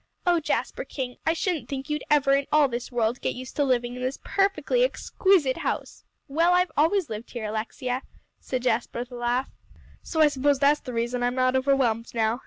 "Oh, 0.25 0.39
Jasper 0.39 0.83
King, 0.83 1.17
I 1.27 1.33
shouldn't 1.33 1.69
think 1.69 1.87
you'd 1.87 2.03
ever 2.09 2.33
in 2.33 2.47
all 2.51 2.67
this 2.67 2.91
world 2.91 3.21
get 3.21 3.35
used 3.35 3.55
to 3.57 3.63
living 3.63 3.95
in 3.95 4.01
this 4.01 4.17
perfectly 4.23 4.83
exquisite 4.83 5.57
house." 5.57 6.05
"Well, 6.27 6.53
I've 6.55 6.71
always 6.75 7.07
lived 7.07 7.29
here, 7.29 7.45
Alexia," 7.45 8.01
said 8.39 8.63
Jasper 8.63 8.97
with 9.01 9.11
a 9.11 9.15
laugh, 9.15 9.51
"so 10.01 10.19
I 10.19 10.27
suppose 10.29 10.57
that 10.57 10.71
is 10.71 10.79
the 10.79 10.93
reason 10.93 11.21
I'm 11.21 11.35
not 11.35 11.55
overwhelmed 11.55 12.15
now. 12.15 12.39